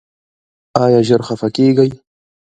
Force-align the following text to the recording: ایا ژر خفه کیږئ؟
ایا 0.83 0.99
ژر 1.07 1.21
خفه 1.27 1.47
کیږئ؟ 1.55 1.89